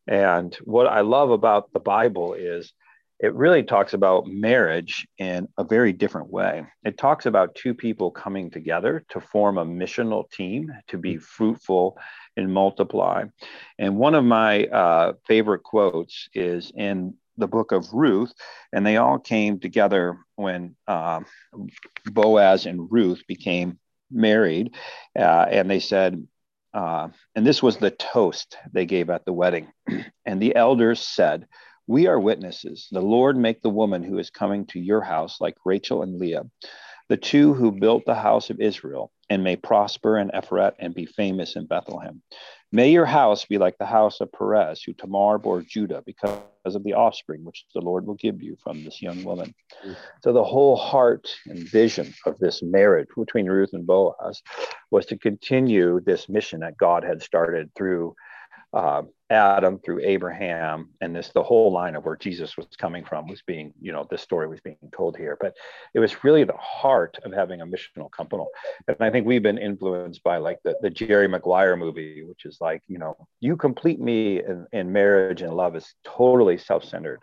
And 0.07 0.55
what 0.63 0.87
I 0.87 1.01
love 1.01 1.31
about 1.31 1.71
the 1.73 1.79
Bible 1.79 2.33
is 2.33 2.73
it 3.19 3.33
really 3.35 3.63
talks 3.63 3.93
about 3.93 4.27
marriage 4.27 5.05
in 5.17 5.49
a 5.57 5.63
very 5.63 5.91
different 5.91 6.29
way. 6.29 6.65
It 6.85 6.97
talks 6.97 7.25
about 7.25 7.53
two 7.53 7.73
people 7.73 8.11
coming 8.11 8.49
together 8.49 9.03
to 9.09 9.19
form 9.19 9.57
a 9.57 9.65
missional 9.65 10.29
team 10.31 10.71
to 10.87 10.97
be 10.97 11.17
fruitful 11.17 11.97
and 12.37 12.53
multiply. 12.53 13.25
And 13.77 13.97
one 13.97 14.15
of 14.15 14.23
my 14.23 14.65
uh, 14.65 15.13
favorite 15.27 15.63
quotes 15.63 16.29
is 16.33 16.71
in 16.73 17.15
the 17.37 17.47
book 17.47 17.73
of 17.73 17.91
Ruth, 17.93 18.33
and 18.71 18.85
they 18.85 18.97
all 18.97 19.19
came 19.19 19.59
together 19.59 20.17
when 20.35 20.75
uh, 20.87 21.21
Boaz 22.05 22.65
and 22.65 22.89
Ruth 22.89 23.23
became 23.27 23.79
married. 24.09 24.75
Uh, 25.17 25.45
and 25.49 25.69
they 25.69 25.79
said, 25.79 26.25
uh, 26.73 27.09
and 27.35 27.45
this 27.45 27.63
was 27.63 27.77
the 27.77 27.91
toast 27.91 28.57
they 28.71 28.85
gave 28.85 29.09
at 29.09 29.25
the 29.25 29.33
wedding. 29.33 29.67
and 30.25 30.41
the 30.41 30.55
elders 30.55 30.99
said, 30.99 31.47
we 31.87 32.05
are 32.05 32.19
witnesses. 32.19 32.87
The 32.91 33.01
Lord 33.01 33.35
make 33.35 33.63
the 33.63 33.69
woman 33.69 34.03
who 34.03 34.19
is 34.19 34.29
coming 34.29 34.67
to 34.67 34.79
your 34.79 35.01
house 35.01 35.41
like 35.41 35.57
Rachel 35.65 36.03
and 36.03 36.19
Leah, 36.19 36.43
the 37.07 37.17
two 37.17 37.55
who 37.55 37.71
built 37.71 38.05
the 38.05 38.13
house 38.13 38.51
of 38.51 38.61
Israel, 38.61 39.11
and 39.27 39.43
may 39.43 39.55
prosper 39.55 40.19
in 40.19 40.29
Ephrath 40.29 40.75
and 40.77 40.93
be 40.93 41.07
famous 41.07 41.55
in 41.55 41.65
Bethlehem. 41.65 42.21
May 42.71 42.91
your 42.91 43.05
house 43.05 43.45
be 43.45 43.57
like 43.57 43.77
the 43.79 43.85
house 43.85 44.21
of 44.21 44.31
Perez, 44.31 44.83
who 44.83 44.93
Tamar 44.93 45.39
bore 45.39 45.61
Judah, 45.61 46.03
because 46.05 46.39
of 46.65 46.83
the 46.83 46.93
offspring 46.93 47.43
which 47.43 47.65
the 47.73 47.81
Lord 47.81 48.05
will 48.05 48.15
give 48.15 48.43
you 48.43 48.57
from 48.63 48.83
this 48.83 49.01
young 49.01 49.23
woman. 49.23 49.55
Mm-hmm. 49.83 49.93
So, 50.23 50.33
the 50.33 50.43
whole 50.43 50.75
heart 50.75 51.27
and 51.47 51.67
vision 51.67 52.13
of 52.27 52.37
this 52.37 52.61
marriage 52.61 53.07
between 53.17 53.47
Ruth 53.47 53.71
and 53.73 53.87
Boaz 53.87 54.43
was 54.91 55.07
to 55.07 55.17
continue 55.17 55.99
this 56.01 56.29
mission 56.29 56.59
that 56.59 56.77
God 56.77 57.03
had 57.03 57.23
started 57.23 57.71
through 57.75 58.15
uh, 58.73 59.01
Adam 59.31 59.79
through 59.79 60.01
Abraham, 60.03 60.89
and 61.01 61.15
this 61.15 61.29
the 61.29 61.43
whole 61.43 61.71
line 61.71 61.95
of 61.95 62.05
where 62.05 62.15
Jesus 62.15 62.57
was 62.57 62.67
coming 62.77 63.03
from 63.03 63.27
was 63.27 63.41
being, 63.43 63.73
you 63.79 63.91
know, 63.91 64.05
this 64.09 64.21
story 64.21 64.47
was 64.47 64.59
being 64.61 64.77
told 64.91 65.17
here. 65.17 65.37
But 65.39 65.55
it 65.93 65.99
was 65.99 66.23
really 66.23 66.43
the 66.43 66.57
heart 66.57 67.17
of 67.23 67.33
having 67.33 67.61
a 67.61 67.65
missional 67.65 68.11
company. 68.11 68.45
And 68.87 68.97
I 68.99 69.11
think 69.11 69.27
we've 69.27 69.43
been 69.43 69.57
influenced 69.57 70.23
by 70.23 70.37
like 70.37 70.59
the, 70.63 70.75
the 70.81 70.89
Jerry 70.89 71.27
Maguire 71.27 71.75
movie, 71.75 72.23
which 72.23 72.45
is 72.45 72.57
like, 72.59 72.81
you 72.87 72.97
know, 72.97 73.15
you 73.39 73.55
complete 73.55 73.99
me 73.99 74.43
in, 74.43 74.65
in 74.71 74.91
marriage 74.91 75.41
and 75.41 75.53
love 75.53 75.75
is 75.75 75.93
totally 76.03 76.57
self-centered. 76.57 77.21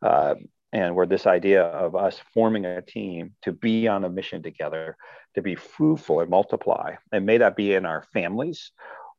Uh, 0.00 0.34
and 0.74 0.96
where 0.96 1.06
this 1.06 1.26
idea 1.26 1.64
of 1.64 1.94
us 1.94 2.18
forming 2.32 2.64
a 2.64 2.80
team 2.80 3.34
to 3.42 3.52
be 3.52 3.86
on 3.88 4.04
a 4.04 4.08
mission 4.08 4.42
together, 4.42 4.96
to 5.34 5.42
be 5.42 5.54
fruitful 5.54 6.20
and 6.20 6.30
multiply, 6.30 6.94
and 7.12 7.26
may 7.26 7.36
that 7.38 7.56
be 7.56 7.74
in 7.74 7.84
our 7.84 8.06
families 8.14 8.72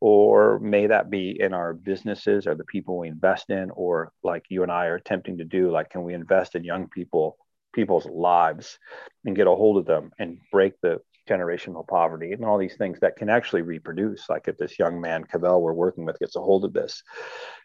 or 0.05 0.59
may 0.59 0.85
that 0.85 1.09
be 1.09 1.33
in 1.39 1.53
our 1.53 1.73
businesses 1.73 2.45
or 2.45 2.55
the 2.55 2.65
people 2.65 2.97
we 2.97 3.07
invest 3.07 3.49
in 3.49 3.71
or 3.71 4.11
like 4.21 4.43
you 4.49 4.61
and 4.61 4.69
i 4.69 4.87
are 4.87 4.95
attempting 4.95 5.37
to 5.37 5.45
do 5.45 5.71
like 5.71 5.89
can 5.89 6.03
we 6.03 6.13
invest 6.13 6.55
in 6.55 6.63
young 6.65 6.89
people 6.89 7.37
people's 7.73 8.05
lives 8.07 8.79
and 9.23 9.33
get 9.33 9.47
a 9.47 9.49
hold 9.49 9.77
of 9.77 9.85
them 9.85 10.11
and 10.19 10.39
break 10.51 10.73
the 10.81 10.99
generational 11.29 11.87
poverty 11.87 12.33
and 12.33 12.43
all 12.43 12.57
these 12.57 12.75
things 12.75 12.99
that 12.99 13.15
can 13.15 13.29
actually 13.29 13.61
reproduce? 13.61 14.29
Like 14.29 14.49
if 14.49 14.57
this 14.57 14.77
young 14.77 14.99
man 14.99 15.23
cavell 15.23 15.61
we're 15.61 15.71
working 15.71 16.03
with 16.03 16.19
gets 16.19 16.35
a 16.35 16.41
hold 16.41 16.65
of 16.65 16.73
this 16.73 17.01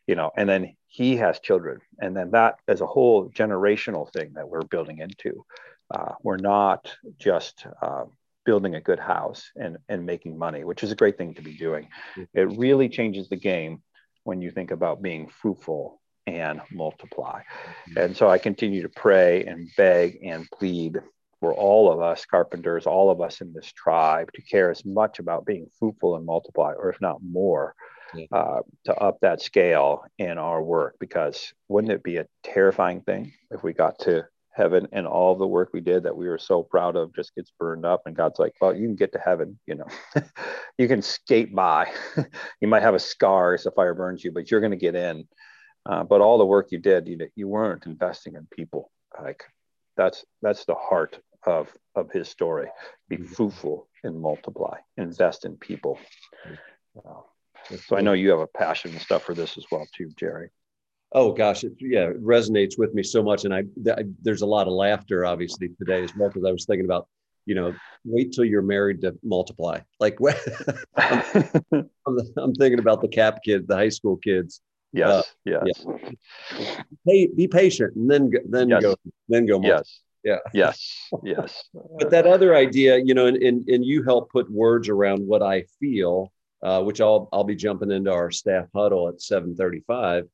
you 0.07 0.15
know 0.15 0.31
and 0.37 0.49
then 0.49 0.77
he 0.87 1.17
has 1.17 1.41
children 1.41 1.81
and 1.99 2.17
then 2.17 2.31
that 2.31 2.55
is 2.69 2.81
a 2.83 2.87
whole 2.87 3.31
generational 3.31 4.11
thing 4.13 4.35
that 4.35 4.49
we're 4.49 4.63
building 4.63 4.99
into. 4.99 5.45
Uh, 5.91 6.13
we're 6.23 6.37
not 6.37 6.95
just 7.19 7.67
um, 7.83 8.13
building 8.49 8.77
a 8.77 8.81
good 8.81 8.99
house 8.99 9.51
and, 9.57 9.77
and 9.91 10.07
making 10.07 10.39
money, 10.39 10.65
which 10.65 10.83
is 10.83 10.91
a 10.91 10.97
great 10.97 11.19
thing 11.19 11.35
to 11.35 11.43
be 11.43 11.53
doing. 11.53 11.87
Mm-hmm. 12.17 12.39
It 12.41 12.59
really 12.59 12.89
changes 12.89 13.29
the 13.29 13.37
game 13.37 13.83
when 14.25 14.41
you 14.41 14.51
think 14.51 14.71
about 14.71 15.03
being 15.03 15.29
fruitful 15.29 16.01
and 16.27 16.63
multiply. 16.73 17.41
Mm-hmm. 17.43 17.99
And 17.99 18.17
so 18.17 18.31
I 18.31 18.39
continue 18.39 18.81
to 18.81 18.89
pray 18.89 19.45
and 19.45 19.69
beg 19.77 20.21
and 20.25 20.49
plead 20.51 20.97
for 21.41 21.53
all 21.53 21.93
of 21.93 22.01
us 22.01 22.25
carpenters, 22.25 22.87
all 22.87 23.11
of 23.11 23.21
us 23.21 23.43
in 23.43 23.53
this 23.53 23.71
tribe 23.71 24.33
to 24.33 24.41
care 24.41 24.71
as 24.71 24.83
much 24.83 25.19
about 25.19 25.45
being 25.45 25.67
fruitful 25.79 26.17
and 26.17 26.25
multiply, 26.25 26.73
or 26.73 26.89
if 26.89 26.99
not 27.03 27.19
more, 27.23 27.75
uh, 28.33 28.61
to 28.87 28.95
up 28.95 29.19
that 29.21 29.43
scale 29.43 30.05
in 30.17 30.39
our 30.39 30.63
work. 30.63 30.97
Because 30.99 31.53
wouldn't 31.69 31.93
it 31.93 32.03
be 32.03 32.17
a 32.17 32.27
terrifying 32.43 33.03
thing 33.03 33.35
if 33.51 33.63
we 33.63 33.75
got 33.75 33.99
to 34.01 34.27
heaven 34.59 34.87
and 34.93 35.07
all 35.07 35.35
the 35.35 35.47
work 35.47 35.71
we 35.73 35.81
did 35.81 36.03
that 36.03 36.17
we 36.17 36.29
were 36.29 36.39
so 36.39 36.63
proud 36.63 36.97
of 36.97 37.15
just 37.15 37.35
gets 37.35 37.53
burned 37.59 37.87
up 37.87 38.03
and 38.05 38.17
god's 38.17 38.39
like 38.39 38.53
well 38.61 38.75
you 38.75 38.87
can 38.87 38.97
get 38.97 39.13
to 39.13 39.19
heaven 39.19 39.59
you 39.67 39.75
know. 39.75 39.87
You 40.79 40.87
can 40.87 41.03
skate 41.03 41.55
by. 41.55 41.93
You 42.61 42.69
might 42.69 42.83
have 42.83 42.95
a 42.95 43.01
scar 43.01 43.55
as 43.55 43.65
the 43.65 43.73
fire 43.73 43.95
burns 43.95 44.25
you 44.25 44.33
but 44.33 44.51
you're 44.51 44.61
going 44.61 44.73
to 44.73 44.77
get 44.77 44.95
in. 44.95 45.27
Uh, 45.89 46.05
but 46.05 46.21
all 46.21 46.39
the 46.39 46.47
work 46.47 46.69
you 46.71 46.79
did 46.79 47.09
you, 47.09 47.19
you 47.35 47.49
weren't 47.49 47.87
investing 47.87 48.35
in 48.35 48.47
people. 48.51 48.91
Like 49.21 49.43
that's 49.97 50.25
that's 50.43 50.65
the 50.65 50.75
heart 50.75 51.19
of 51.45 51.69
of 51.95 52.11
his 52.13 52.29
story. 52.29 52.69
Be 53.09 53.17
mm-hmm. 53.17 53.27
fruitful 53.27 53.89
and 54.05 54.21
multiply. 54.21 54.79
Invest 54.97 55.45
in 55.45 55.57
people. 55.57 55.99
Uh, 56.97 57.23
so 57.87 57.97
i 57.97 58.01
know 58.01 58.13
you 58.13 58.31
have 58.31 58.39
a 58.39 58.47
passion 58.47 58.93
and 58.93 59.01
stuff 59.01 59.25
for 59.25 59.35
this 59.35 59.59
as 59.59 59.65
well 59.71 59.87
too 59.95 60.09
jerry 60.17 60.49
Oh 61.13 61.33
gosh, 61.33 61.65
it, 61.65 61.73
yeah, 61.81 62.09
it 62.11 62.23
resonates 62.23 62.79
with 62.79 62.93
me 62.93 63.03
so 63.03 63.23
much, 63.23 63.45
and 63.45 63.55
I, 63.55 63.63
th- 63.83 64.07
there's 64.23 64.43
a 64.43 64.47
lot 64.47 64.67
of 64.67 64.75
laughter 64.75 65.25
obviously 65.25 65.71
today 65.79 66.03
as 66.03 66.15
well 66.15 66.29
because 66.29 66.45
I 66.45 66.53
was 66.53 66.67
thinking 66.67 66.85
about, 66.85 67.09
you 67.47 67.55
know, 67.55 67.75
wait 68.05 68.33
till 68.33 68.45
you're 68.45 68.61
married 68.61 69.01
to 69.03 69.17
multiply. 69.23 69.81
Like, 70.01 70.19
I'm, 70.97 71.89
I'm, 72.07 72.19
I'm, 72.37 72.55
thinking 72.55 72.79
about 72.79 73.01
the 73.01 73.09
cap 73.09 73.39
kids, 73.43 73.67
the 73.67 73.77
high 73.77 73.89
school 73.89 74.19
kids. 74.19 74.61
Yes, 74.93 75.09
uh, 75.09 75.23
yes. 75.47 75.87
Yeah. 76.53 76.83
Hey, 77.07 77.29
be 77.35 77.49
patient, 77.49 77.97
and 77.97 78.11
then 78.11 78.31
then 78.49 78.69
yes. 78.69 78.83
go, 78.83 78.97
then 79.29 79.47
go. 79.47 79.59
Multiply. 79.59 79.79
Yes. 79.79 80.01
Yeah. 80.25 80.39
Yes. 80.53 81.09
Yes. 81.23 81.65
but 81.99 82.11
that 82.11 82.27
other 82.27 82.55
idea, 82.55 82.99
you 82.99 83.15
know, 83.15 83.27
and, 83.27 83.39
and 83.39 83.67
and 83.69 83.83
you 83.83 84.03
help 84.03 84.31
put 84.31 84.51
words 84.51 84.91
around 84.91 85.27
what 85.27 85.43
I 85.43 85.63
feel, 85.81 86.33
uh, 86.63 86.83
which 86.83 87.01
I'll 87.01 87.31
I'll 87.33 87.45
be 87.45 87.57
jumping 87.57 87.91
into 87.91 88.13
our 88.13 88.31
staff 88.31 88.67
huddle 88.75 89.09
at 89.09 89.21
7:35 89.21 90.29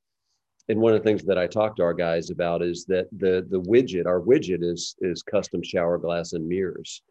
and 0.68 0.80
one 0.80 0.94
of 0.94 0.99
the 0.99 1.04
things 1.04 1.23
that 1.25 1.38
I 1.38 1.47
talk 1.47 1.76
to 1.76 1.83
our 1.83 1.94
guys 1.94 2.30
about 2.30 2.62
is 2.62 2.85
that 2.87 3.09
the 3.12 3.47
the 3.49 3.61
widget, 3.61 4.06
our 4.06 4.21
widget, 4.21 4.62
is 4.62 4.97
is 5.00 5.23
custom 5.23 5.62
shower 5.62 5.99
glass 5.99 6.33
and 6.33 6.49
mirrors, 6.49 7.02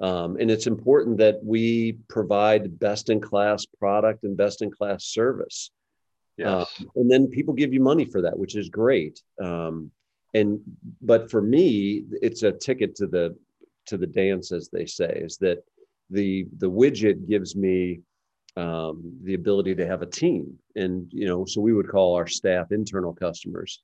um, 0.00 0.36
and 0.38 0.50
it's 0.50 0.66
important 0.66 1.18
that 1.18 1.42
we 1.42 1.98
provide 2.08 2.78
best 2.78 3.10
in 3.10 3.20
class 3.20 3.66
product 3.66 4.24
and 4.24 4.36
best 4.36 4.62
in 4.62 4.70
class 4.70 5.04
service. 5.06 5.70
Yes. 6.36 6.80
Um, 6.80 6.90
and 6.96 7.10
then 7.10 7.26
people 7.26 7.52
give 7.52 7.74
you 7.74 7.80
money 7.80 8.04
for 8.04 8.22
that, 8.22 8.38
which 8.38 8.56
is 8.56 8.68
great. 8.68 9.20
Um, 9.42 9.90
and 10.32 10.60
but 11.02 11.30
for 11.30 11.42
me, 11.42 12.04
it's 12.22 12.44
a 12.44 12.52
ticket 12.52 12.94
to 12.96 13.06
the 13.06 13.36
to 13.86 13.98
the 13.98 14.06
dance, 14.06 14.52
as 14.52 14.68
they 14.72 14.86
say, 14.86 15.20
is 15.22 15.36
that 15.38 15.58
the 16.10 16.46
the 16.58 16.70
widget 16.70 17.28
gives 17.28 17.56
me 17.56 18.00
um, 18.56 19.12
the 19.22 19.34
ability 19.34 19.74
to 19.76 19.86
have 19.86 20.02
a 20.02 20.06
team. 20.06 20.58
And 20.76 21.08
you 21.12 21.26
know 21.26 21.44
so 21.44 21.60
we 21.60 21.72
would 21.72 21.88
call 21.88 22.14
our 22.14 22.26
staff 22.26 22.72
internal 22.72 23.12
customers. 23.14 23.82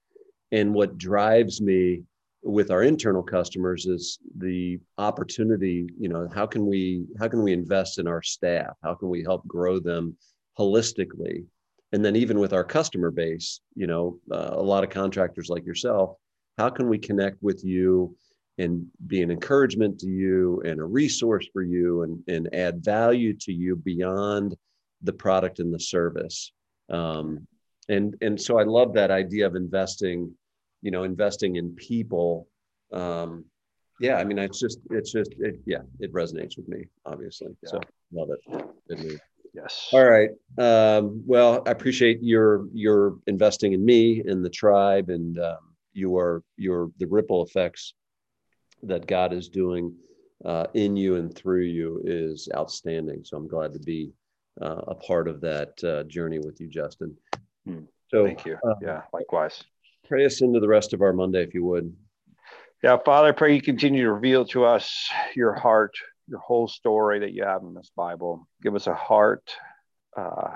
And 0.53 0.75
what 0.75 0.99
drives 0.99 1.61
me 1.61 2.03
with 2.43 2.71
our 2.71 2.83
internal 2.83 3.23
customers 3.23 3.87
is 3.87 4.19
the 4.39 4.79
opportunity 4.99 5.89
you 5.99 6.09
know 6.09 6.29
how 6.33 6.47
can 6.47 6.65
we 6.65 7.05
how 7.19 7.29
can 7.29 7.43
we 7.43 7.53
invest 7.53 7.99
in 7.99 8.07
our 8.07 8.23
staff? 8.23 8.77
How 8.83 8.95
can 8.95 9.09
we 9.09 9.23
help 9.23 9.47
grow 9.47 9.79
them 9.81 10.17
holistically? 10.59 11.45
And 11.93 12.05
then 12.05 12.17
even 12.17 12.39
with 12.39 12.53
our 12.53 12.65
customer 12.65 13.11
base 13.11 13.61
you 13.75 13.87
know 13.87 14.19
uh, 14.31 14.51
a 14.53 14.63
lot 14.63 14.85
of 14.85 14.91
contractors 14.91 15.49
like 15.49 15.65
yourself 15.65 16.17
how 16.59 16.71
can 16.71 16.89
we 16.89 16.99
connect 16.99 17.43
with 17.43 17.65
you 17.65 18.17
and 18.59 18.87
be 19.07 19.23
an 19.23 19.31
encouragement 19.31 19.99
to 20.01 20.07
you 20.07 20.63
and 20.65 20.81
a 20.81 20.85
resource 20.85 21.47
for 21.53 21.63
you 21.63 22.03
and, 22.03 22.23
and 22.29 22.55
add 22.55 22.85
value 22.85 23.35
to 23.35 23.53
you 23.53 23.77
beyond 23.77 24.57
the 25.03 25.13
product 25.13 25.59
and 25.59 25.73
the 25.73 25.81
service. 25.81 26.53
Um, 26.89 27.47
and, 27.89 28.17
and 28.23 28.41
so 28.41 28.59
I 28.59 28.65
love 28.65 28.95
that 28.95 29.11
idea 29.11 29.47
of 29.47 29.57
investing, 29.57 30.33
you 30.83 30.91
know, 30.91 31.05
investing 31.05 31.57
in 31.57 31.75
people. 31.75 32.49
Um, 32.93 33.45
yeah, 34.01 34.17
I 34.17 34.25
mean, 34.25 34.39
it's 34.39 34.61
just, 34.61 34.81
it's 34.91 35.13
just, 35.13 35.35
it, 35.39 35.61
yeah, 35.67 35.83
it 36.01 36.13
resonates 36.13 36.57
with 36.57 36.69
me, 36.69 36.87
obviously. 37.05 37.49
Yeah. 37.63 37.71
So 37.71 37.81
love 38.13 38.29
it. 38.31 39.21
Yes. 39.55 39.89
All 39.93 40.05
right. 40.05 40.31
Um, 40.59 41.23
well, 41.27 41.63
I 41.67 41.71
appreciate 41.71 42.19
your 42.23 42.67
your 42.75 43.17
investing 43.27 43.73
in 43.73 43.83
me 43.83 44.21
and 44.21 44.45
the 44.45 44.51
tribe, 44.51 45.09
and 45.09 45.39
um, 45.39 45.75
your 45.95 46.43
your 46.59 46.91
the 46.99 47.07
ripple 47.07 47.43
effects 47.43 47.95
that 48.89 49.07
God 49.07 49.33
is 49.33 49.49
doing 49.49 49.95
uh, 50.45 50.67
in 50.75 50.97
you 50.97 51.17
and 51.17 51.35
through 51.35 51.63
you 51.63 52.01
is 52.05 52.49
outstanding. 52.55 53.25
So 53.25 53.37
I'm 53.37 53.49
glad 53.49 53.73
to 53.73 53.79
be 53.81 54.13
uh, 54.61 54.83
a 54.89 54.95
part 54.95 55.29
of 55.29 55.41
that 55.41 55.83
uh, 55.85 56.05
journey 56.05 56.39
with 56.39 56.61
you, 56.61 56.69
Justin. 56.69 57.17
Hmm. 57.67 57.81
So 58.09 58.25
thank 58.25 58.45
you. 58.45 58.59
Uh, 58.67 58.75
yeah, 58.81 59.03
likewise. 59.13 59.63
Pray 60.07 60.25
us 60.25 60.41
into 60.41 60.61
the 60.61 60.69
rest 60.69 60.93
of 60.93 61.03
our 61.03 61.13
Monday, 61.13 61.43
if 61.43 61.55
you 61.55 61.65
would. 61.65 61.93
Yeah, 62.83 62.99
Father, 63.05 63.29
I 63.29 63.33
pray 63.33 63.55
you 63.55 63.63
continue 63.63 64.05
to 64.05 64.13
reveal 64.13 64.45
to 64.47 64.65
us 64.65 65.11
your 65.35 65.55
heart, 65.55 65.97
your 66.29 66.39
whole 66.39 66.69
story 66.69 67.21
that 67.21 67.33
you 67.33 67.43
have 67.43 67.63
in 67.63 67.75
this 67.75 67.91
Bible. 67.97 68.47
Give 68.63 68.75
us 68.75 68.87
a 68.87 68.95
heart 68.95 69.51
uh, 70.17 70.51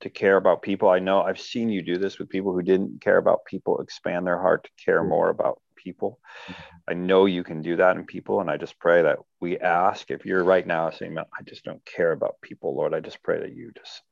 to 0.00 0.10
care 0.10 0.36
about 0.36 0.62
people. 0.62 0.88
I 0.88 1.00
know 1.00 1.20
I've 1.20 1.40
seen 1.40 1.68
you 1.68 1.82
do 1.82 1.98
this 1.98 2.18
with 2.18 2.28
people 2.28 2.52
who 2.52 2.62
didn't 2.62 3.02
care 3.02 3.18
about 3.18 3.44
people, 3.44 3.80
expand 3.80 4.26
their 4.26 4.40
heart 4.40 4.64
to 4.64 4.84
care 4.84 5.02
more 5.04 5.28
about 5.28 5.60
people. 5.84 6.18
Mm-hmm. 6.48 6.76
I 6.88 6.94
know 6.94 7.26
you 7.26 7.44
can 7.44 7.62
do 7.62 7.76
that 7.76 7.96
in 7.96 8.04
people. 8.04 8.40
And 8.40 8.50
I 8.50 8.56
just 8.56 8.78
pray 8.78 9.02
that 9.02 9.18
we 9.40 9.58
ask 9.58 10.10
if 10.10 10.24
you're 10.24 10.44
right 10.44 10.66
now 10.66 10.90
saying, 10.90 11.16
I 11.18 11.42
just 11.44 11.64
don't 11.64 11.84
care 11.84 12.12
about 12.12 12.40
people, 12.42 12.74
Lord, 12.74 12.94
I 12.94 13.00
just 13.00 13.22
pray 13.22 13.40
that 13.40 13.54
you 13.54 13.70
just, 13.76 14.02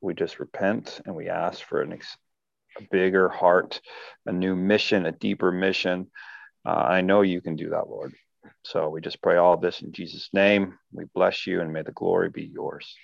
we 0.00 0.14
just 0.14 0.38
repent 0.38 1.00
and 1.06 1.14
we 1.14 1.28
ask 1.28 1.62
for 1.66 1.80
an 1.80 1.92
ex- 1.94 2.16
a 2.78 2.82
bigger 2.90 3.28
heart, 3.28 3.80
a 4.26 4.32
new 4.32 4.56
mission, 4.56 5.06
a 5.06 5.12
deeper 5.12 5.52
mission. 5.52 6.10
Uh, 6.66 6.70
I 6.70 7.00
know 7.02 7.22
you 7.22 7.40
can 7.40 7.56
do 7.56 7.70
that, 7.70 7.88
Lord. 7.88 8.14
So 8.64 8.88
we 8.88 9.00
just 9.00 9.22
pray 9.22 9.36
all 9.36 9.56
this 9.56 9.82
in 9.82 9.92
Jesus' 9.92 10.28
name. 10.32 10.78
We 10.92 11.04
bless 11.14 11.46
you 11.46 11.60
and 11.60 11.72
may 11.72 11.82
the 11.82 11.92
glory 11.92 12.30
be 12.30 12.44
yours. 12.44 12.94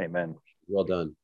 Amen. 0.00 0.36
Well 0.68 0.84
done. 0.84 1.16